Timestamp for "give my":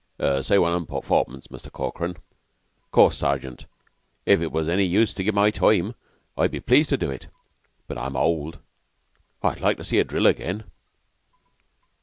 5.23-5.51